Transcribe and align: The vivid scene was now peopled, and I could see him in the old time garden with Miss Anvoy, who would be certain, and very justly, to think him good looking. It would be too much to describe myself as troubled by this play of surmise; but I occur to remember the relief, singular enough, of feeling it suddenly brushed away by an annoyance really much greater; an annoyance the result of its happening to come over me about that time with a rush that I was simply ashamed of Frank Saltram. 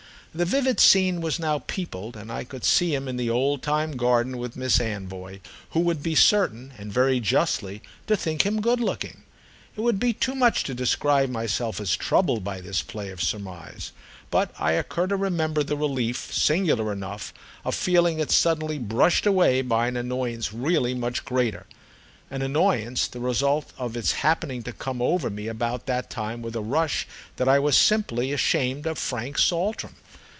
The 0.33 0.45
vivid 0.45 0.79
scene 0.79 1.19
was 1.19 1.39
now 1.39 1.59
peopled, 1.59 2.15
and 2.15 2.31
I 2.31 2.45
could 2.45 2.63
see 2.63 2.95
him 2.95 3.09
in 3.09 3.17
the 3.17 3.29
old 3.29 3.61
time 3.61 3.97
garden 3.97 4.37
with 4.37 4.55
Miss 4.55 4.77
Anvoy, 4.79 5.41
who 5.71 5.81
would 5.81 6.01
be 6.01 6.15
certain, 6.15 6.71
and 6.77 6.89
very 6.89 7.19
justly, 7.19 7.81
to 8.07 8.15
think 8.15 8.45
him 8.45 8.61
good 8.61 8.79
looking. 8.79 9.23
It 9.75 9.81
would 9.81 9.99
be 9.99 10.13
too 10.13 10.33
much 10.33 10.63
to 10.63 10.73
describe 10.73 11.29
myself 11.29 11.81
as 11.81 11.97
troubled 11.97 12.45
by 12.45 12.61
this 12.61 12.81
play 12.81 13.09
of 13.09 13.21
surmise; 13.21 13.91
but 14.29 14.53
I 14.57 14.71
occur 14.71 15.07
to 15.07 15.17
remember 15.17 15.63
the 15.63 15.75
relief, 15.75 16.31
singular 16.33 16.93
enough, 16.93 17.33
of 17.65 17.75
feeling 17.75 18.19
it 18.21 18.31
suddenly 18.31 18.79
brushed 18.79 19.25
away 19.25 19.61
by 19.61 19.89
an 19.89 19.97
annoyance 19.97 20.53
really 20.53 20.93
much 20.93 21.25
greater; 21.25 21.65
an 22.29 22.41
annoyance 22.41 23.05
the 23.09 23.19
result 23.19 23.73
of 23.77 23.97
its 23.97 24.13
happening 24.13 24.63
to 24.63 24.71
come 24.71 25.01
over 25.01 25.29
me 25.29 25.47
about 25.49 25.87
that 25.87 26.09
time 26.09 26.41
with 26.41 26.55
a 26.55 26.61
rush 26.61 27.05
that 27.35 27.49
I 27.49 27.59
was 27.59 27.75
simply 27.77 28.31
ashamed 28.31 28.87
of 28.87 28.97
Frank 28.97 29.37
Saltram. 29.37 29.95